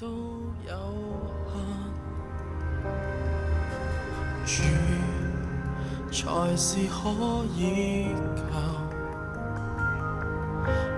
[0.00, 0.06] 都
[0.66, 0.72] 有
[4.46, 4.64] 限，
[6.10, 8.48] 主才是可以靠。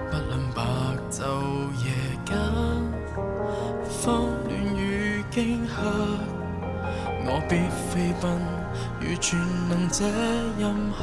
[0.09, 0.63] 不论白
[1.11, 1.19] 昼
[1.85, 1.91] 夜
[2.25, 2.31] 间，
[3.91, 5.73] 慌乱与惊吓，
[7.25, 7.57] 我必
[7.91, 8.25] 飞奔
[9.01, 9.37] 如全
[9.69, 10.05] 能者
[10.61, 10.63] 任
[10.93, 11.01] 下。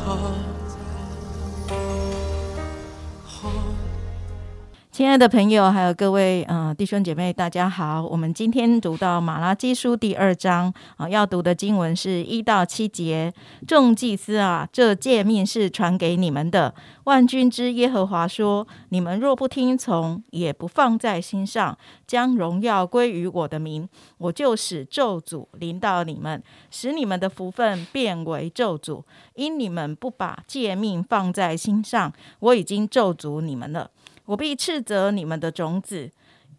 [4.99, 8.03] 亲爱的朋友，还有各位呃弟兄姐妹，大家好。
[8.03, 13.33] 我们今天读到马拉基书第二章啊，要读的经文是一到七节。
[13.65, 16.75] 众祭司啊，这诫命是传给你们的。
[17.05, 29.03] 万军之耶和华说：你们若不听从，也不放在心上，将荣耀归于我的名，我就使咒诅临到你们，使你们的福分变为咒诅。
[29.35, 33.91] 因你们不把诫命放在心上，我已经咒诅你们了。
[34.29, 36.11] 我必斥责你们的种子，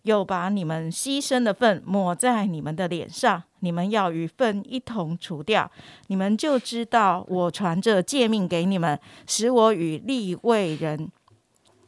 [0.03, 5.71] 又把你们牺牲的粪抹在你们的脸上，你们要与粪一同除掉，
[6.09, 11.09] 你们就知道我传这诫命给你们，使我与立位人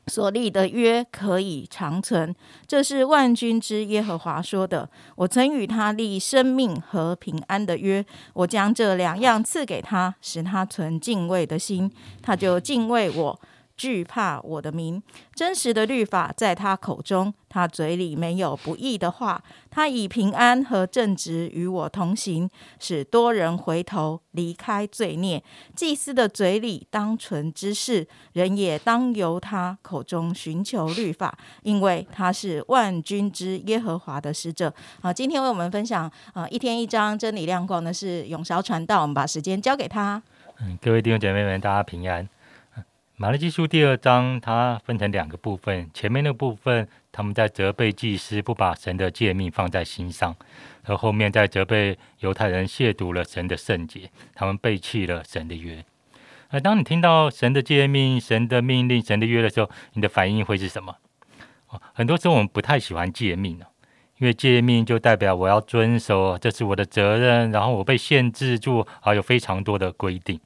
[0.07, 2.33] 所立的约可以长存。
[2.65, 4.89] 这是万军之耶和华说的。
[5.17, 11.91] 我曾与他立生命和平安的约，我将这两样赐给他，使他存敬畏的心，
[12.23, 13.41] 他就敬畏我。
[13.83, 15.03] 惧怕我的名，
[15.35, 19.43] 真实的律法在他口中，他嘴里没有不义的话。
[19.73, 25.43] 他以平安和正直与我同行，使多人回头离开罪孽。
[25.75, 34.73] 祭司的嘴里当存之事，人也当由他口中寻求律法，因为他是万军之耶和华的使者。
[35.01, 40.23] 好，今天为我们分享啊一天一章真理亮光的是永韶传道，我们把时间交给他。
[40.61, 42.29] 嗯，各位弟兄姐妹们，大家平安。
[43.17, 45.89] 马拉基书第二章，它分成两个部分。
[45.93, 50.33] 前面那部分，他们在责备祭司不把神的诫命放在心上；
[50.85, 55.85] 而后面在责备犹太人亵渎了神的圣洁，他们背弃了神的约。
[56.49, 60.97] 而当你听到神的诫命、神的命令、神的约的时候，你的反应会是什么？
[61.93, 63.59] 很多时候我们不太喜欢诫命
[64.19, 70.41] 因为诫命就代表我要遵守，这是我的责任，然后我被限制住，还有非常多的规定。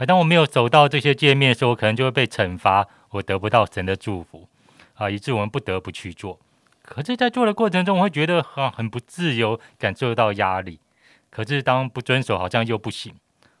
[0.00, 4.48] 而当我没有走到这些界面的时候，可能就会被惩罚，我得不到神的祝福，
[4.94, 6.40] 啊，以致我们不得不去做。
[6.80, 10.80] 可是，在做的过程中，我会觉得很很不自由，感受到压力。
[11.28, 13.14] 可是，当不遵守，好像又不行，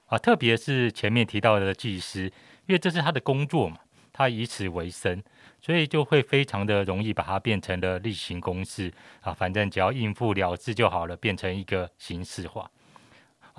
[0.06, 2.22] 啊，特别是前面提到的祭司，
[2.66, 3.76] 因为这是他的工作嘛，
[4.10, 5.22] 他以此为生，
[5.60, 8.90] 所以就会非常的容易把它变成了例行公事，
[9.20, 12.70] 啊，反正只要应付了事就好了，变成一个形式化。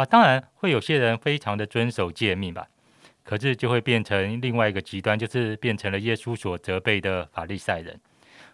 [0.02, 2.68] 啊，当然会有些人非常的遵守诫命吧，
[3.24, 8.00] 可是就会变成另外一个极端，就是变成了耶稣所责备的法利赛人。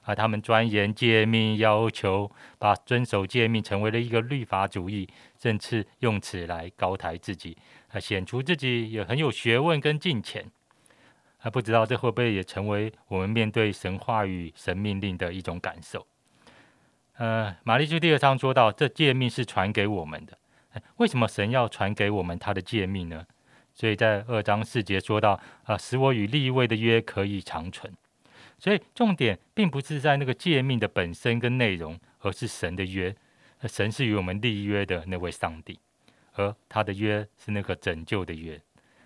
[0.02, 5.08] 啊，他们钻研诫命，要求把遵守诫命成为了一个律法主义，
[5.42, 7.58] 甚至用此来高抬自己，
[7.92, 10.46] 啊，显出自己也很有学问跟敬虔。
[11.40, 16.06] 啊，不知道这会不会也成为我们面对神话语、神命令的一种感受？
[17.18, 20.38] 呃，玛丽书第二章说到，这诫命是传给我们的。
[20.98, 23.26] 为什么神要传给我们他的诫命呢？
[23.74, 27.94] 所以在二章四节说到啊，使我与立位的约可以长存。
[28.58, 33.16] 所以重点并不是在那个诫命的本身跟内容，而是神的约。
[33.64, 35.80] 神是与我们立约的那位上帝，
[36.34, 38.60] 而他的约是那个拯救的约。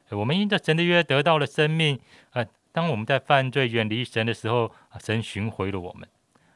[0.09, 1.99] 我们因着神的约得到了生命
[2.31, 2.45] 啊。
[2.73, 6.07] 当我们在犯罪远离神的时候，神寻回了我们。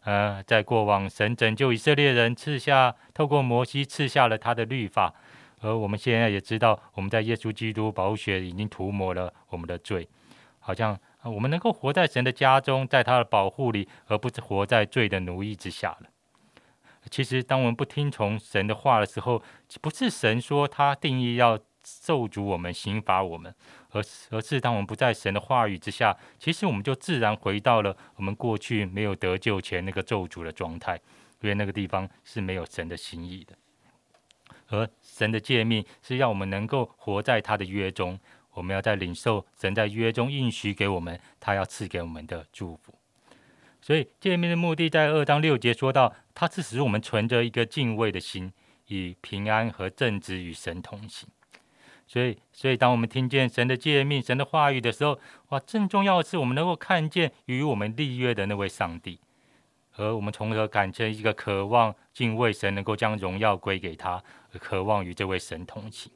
[0.05, 5.13] 呃，在过往，神拯救以色列人，赐下透过摩西赐下了他的律法，
[5.61, 10.07] 而我们现在也知道，我们在耶稣基督宝血已经涂抹了我们的罪，
[10.59, 16.09] 好像我们能够活在神的家中，在他的保护里，而不是活在罪的奴役之下了。
[17.09, 19.41] 其实，当我们不听从神的话的时候，
[19.81, 21.59] 不是神说他定义要。
[22.01, 23.53] 咒诅我们，刑罚我们，
[23.91, 30.99] 而而是当我们不在神的话语之下，其实我们就自然回到了我们过去没有得救前那个咒诅的状态，
[31.41, 33.55] 因为那个地方是没有神的心意的。
[34.67, 38.19] 而神的诫命是要我们能够活在他的约中，
[38.51, 42.95] 我们要在领受神在约中应许给我们，他要赐给我们的祝福。
[43.79, 48.51] 所以诫命的目的在二章六节说到，它是使我们存着一个敬畏的心，
[48.87, 51.29] 以平安和正直与神同行。
[52.07, 55.19] 所以，所以，当我们听见神的诫命、神的话语的时候，
[55.49, 59.19] 哇，正重要的是，我们能够看见与我们立约的那位上帝，
[59.95, 64.23] 而我们从而感觉一个渴望敬畏神，能够将荣耀归给他，
[64.59, 66.11] 渴望与这位神同行。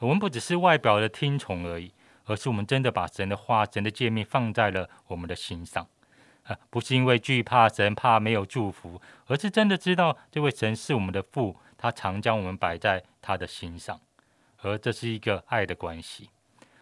[0.00, 1.92] 我们不只是外表的听从而已，
[2.26, 5.88] 而是我们真的把神的话、神的诫命放在了我们的心上。
[6.42, 13.98] 啊，不是因为惧怕神，怕没有祝福，而是真的知道这位神是我们的父，他常将我们摆在他的心上，
[14.66, 16.30] 而这是一个爱的关系。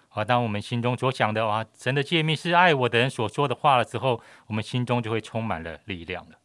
[0.08, 6.38] 啊，当我们心中所想的啊，神的诫命是爱我的人所说的话的时候，我们心中就会充满了力量了。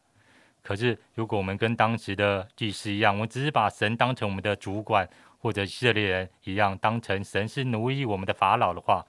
[0.62, 5.08] 可是，如果我们跟当时的祭司一样，我们只是把神当成我们的主管，
[5.40, 9.06] 或者以色列人一样，当成神是奴役我们的法老的话，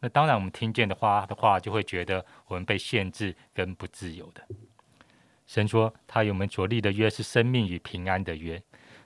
[0.00, 4.42] 那当然我们听见的话的话，就会觉得我们被限制跟不自由的。
[5.46, 8.60] 神说，他与我们所立的约是生命与平安的约，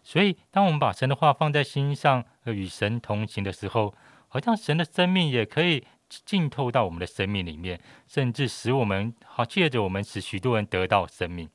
[0.09, 3.95] 所以当我们把神的话放在心上，与神同行的时候，
[4.29, 11.47] 好像神的生命也可以浸透到我们的生命里面，甚至使我们好借着我们使许多人得到生命，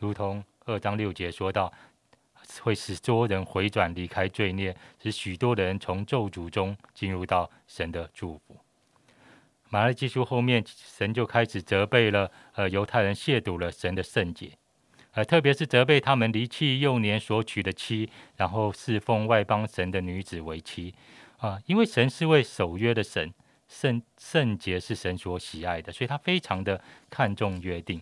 [0.00, 1.72] 如同二章六节说到，
[2.60, 8.58] 会使多人回转离开罪孽，使许多人从咒诅中进入到神的祝福。
[9.70, 14.50] 马拉基书后面，神就开始责备了，呃，犹太人亵渎了神的圣洁，
[15.14, 20.92] 呃，特别是责备他们离弃幼年所娶的妻，然后侍奉外邦神的女子为妻。
[21.38, 23.32] 啊，因为神是为守约的神，
[23.68, 26.80] 圣圣洁是神所喜爱的，所以他非常的
[27.10, 28.00] 看重约定。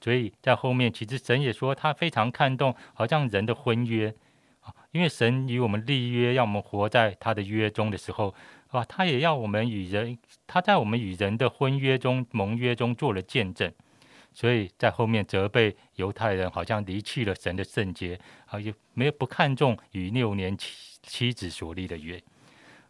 [0.00, 4.14] 所以在后面，其实神也说他非常看重，好像人的婚约
[4.60, 8.34] 啊，因为神与我们立约，要我们活在他的约中的时候，
[8.68, 13.72] 啊，他也要我们与人，他在我们与人的婚约中盟约中做了见证。
[14.34, 22.20] 所以在后面责备犹太人，好像离弃了神的圣洁，啊，也没有不看重与六年妻妻子所立的约。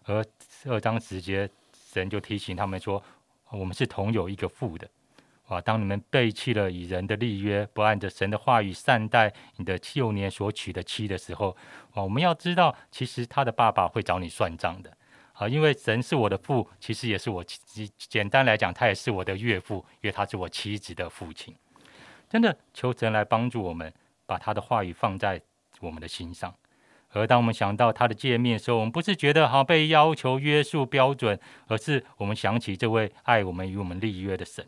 [0.04, 0.24] 而
[0.64, 1.48] 二章十节，
[1.92, 3.02] 神就提醒他们说
[3.52, 4.88] ：“我们是同有一个父的，
[5.46, 5.60] 啊！
[5.60, 11.56] 当你们背弃了与人的立约，不按着神的话语善待你的幼年所娶的妻的时候，
[11.92, 12.02] 啊！
[12.02, 14.96] 我们要知道，其实他的爸爸会找你算账的，
[15.34, 15.46] 啊！
[15.46, 17.44] 因为神是我的父，其实也是我
[17.96, 21.54] 简单来讲，他也是我的岳父，因为他是我妻子的父亲。
[22.28, 23.92] 真的，求神来帮助我们，
[24.26, 25.40] 把他的话语放在
[25.80, 26.54] 我们的心上。”
[27.16, 31.38] 而当我们想到他的诫命的时候，我们不是觉得好被要求约束标准，
[31.68, 34.66] 而是我们想起这位爱我们与我们立约的神，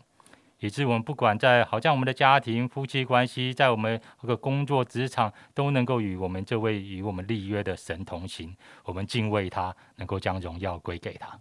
[0.60, 8.56] 以致我们不管在好像我们的家庭、夫妻关系，在我们这个工作职场，都能够与我们这位与我们立约的神同行。
[8.84, 11.38] 我们敬畏他，能够将荣耀归给他。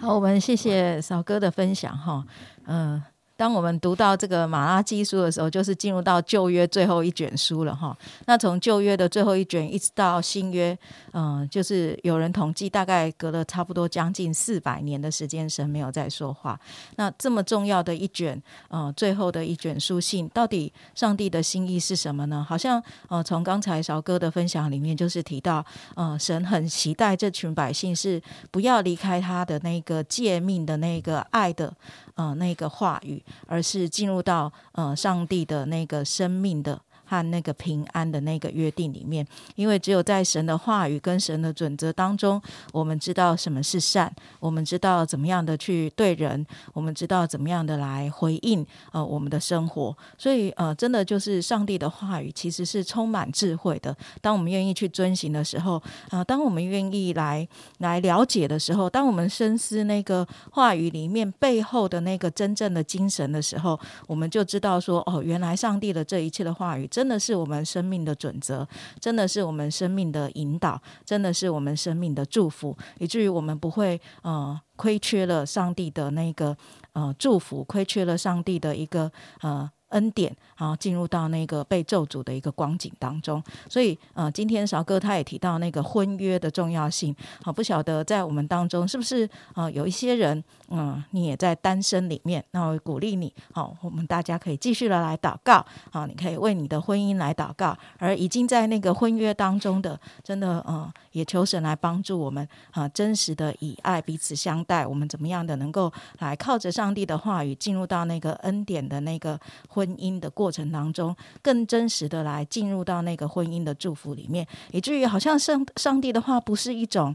[0.00, 2.24] 好，我们谢谢 嫂哥的分享哈，
[2.66, 3.02] 嗯。
[3.38, 7.96] 当我们读到这个马拉基书的时候，就是进入到旧约最后一卷书了哈。
[8.26, 10.76] 那从旧约的最后一卷一直到新约，
[11.12, 16.58] 嗯，就是有人统计，大概隔了差不多将近四百年的时间，神没有在说话。
[16.96, 22.44] 那这么重要的一卷，呃，最后的一卷书信，到底上帝的心意是什么呢？
[22.48, 25.64] 好像呃，从刚才韶哥的分享里面，就是提到，
[25.94, 28.20] 呃，神很期待这群百姓是
[28.50, 31.72] 不要离开他的那个诫命的那个爱的。
[32.18, 36.80] 呃，那个话语，而是进入到呃上帝的那个生命的。
[37.08, 42.40] 和那个平安的那个约定里面，因为只有在神的话语跟神的准则当中，
[42.70, 49.96] 我们知道什么是善，我们知道怎么样的去对人，我们知道怎么样的来回应呃我们的生活。
[50.18, 53.96] 所以呃，真的就是上帝的话语其实是充满智慧的。
[54.20, 66.86] 当我们愿意去遵行的时候，啊，当我们愿意来来了解的时候，当我们深思那个话语里面背后的那个真正的精神的时候，我们就知道说，哦，原来上帝的这一切的话语。
[66.98, 68.66] 真的是我们生命的准则，
[68.98, 76.56] 真的是我们生命的引导，真的是我们生命的祝福，以至于我们不会呃亏缺了上帝的那个
[76.94, 79.12] 呃祝福，亏缺了上帝的一个
[79.42, 79.70] 呃。
[79.88, 83.42] 恩典啊，进入到那个被咒诅的一个光景当中。
[83.68, 87.14] 所以，呃，今天韶哥他也提到那个婚约的重要性。
[87.42, 95.64] 好，不晓得在我们当中是不是呃有一些人，嗯，你也在单身里面，那我鼓励你，好，我们大家可以继续的来祷告。
[95.90, 97.76] 好，你可以为你的婚姻来祷告。
[97.98, 104.86] 而已经在那个婚约当中的，真的，呃，也求神来帮助我们啊，真实的以爱彼此相待。
[104.86, 109.38] 我们怎么样的能够来靠着上帝的话语，进入到那个恩典的那个。
[109.78, 117.14] 婚姻的过程当中，更真实的来进入到那个婚姻的祝福里面，以至于好像上上帝的话不是一种，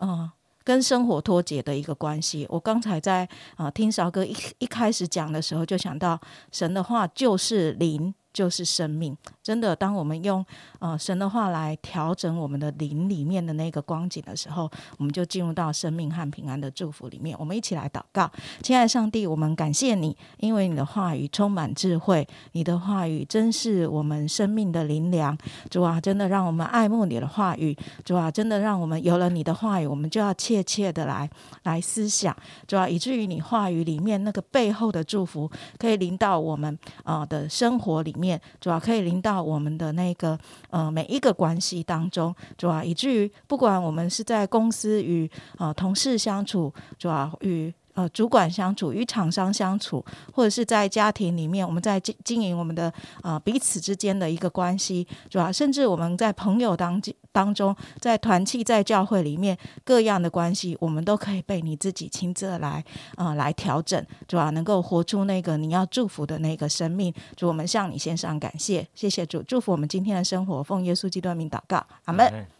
[0.00, 0.30] 嗯，
[0.64, 2.46] 跟生活脱节的一个关系。
[2.48, 6.18] 我刚才在啊听韶哥一一开始讲的时候，就想到
[6.50, 9.14] 神的话就是灵，就是生命。
[9.48, 10.44] 真的，当我们用
[10.78, 17.34] 呃神的话来调整我们的灵里面的那个光景的时候，我们就进入到生命和平安的祝福里面。
[17.40, 25.34] 我们一起来祷告，亲爱的上帝，我们感谢你，因为你的话语充满智慧，你的话语真是我们生命的灵粮。
[25.70, 27.74] 主啊，真的让我们爱慕你的话语。
[28.04, 31.26] 主啊，真的让我们有了你的话语，我们就要切切的来
[31.62, 32.36] 来思想。
[32.66, 38.38] 主啊，以至于你话语里面那个背后的祝福，可以临到我们啊的生活里面。
[38.60, 40.38] 主要可以临到我们的那个
[40.70, 47.72] 呃每一个关系当中，主要以至于不管我们是在公司与呃同事相处，主要与。
[47.98, 52.92] 呃，主管相处与厂商相处，或者是在家庭里面，我们在经经营我们的
[53.24, 57.02] 呃彼此之间的一个关系，主要甚至我们在朋友当
[57.32, 62.84] 当中，在团契在教会里面各样的关系，我们都可以被你自己亲自来
[63.16, 67.12] 呃来调整，主要能够活出那个你要祝福的那个生命。
[67.34, 72.57] 主，我们向你献上感谢，谢谢主，祝福我们今天的生活，奉耶稣基督的名祷告，阿门。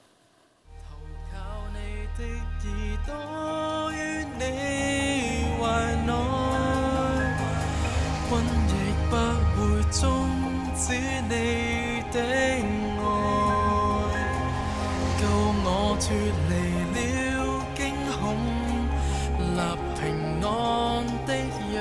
[20.00, 21.34] 平安的
[21.72, 21.80] 约，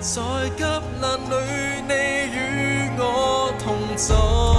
[0.00, 0.20] 在
[0.56, 0.62] 急
[1.00, 1.32] 难里
[1.88, 1.92] 你
[2.34, 2.36] 与
[2.98, 3.02] 我
[3.58, 4.57] 同在。